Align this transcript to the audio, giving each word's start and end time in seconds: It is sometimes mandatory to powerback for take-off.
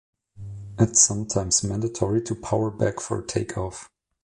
It 0.79 0.93
is 0.93 0.99
sometimes 0.99 1.63
mandatory 1.63 2.23
to 2.23 2.33
powerback 2.33 2.99
for 2.99 3.21
take-off. 3.21 3.87